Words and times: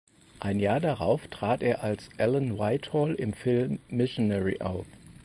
Ein 0.39 0.59
Jahr 0.59 0.79
darauf 0.79 1.27
trat 1.27 1.61
er 1.61 1.83
als 1.83 2.09
"Alan 2.17 2.57
Whitehall" 2.57 3.13
im 3.13 3.33
Film 3.33 3.77
"Missionary" 3.87 4.59
auf. 4.59 4.87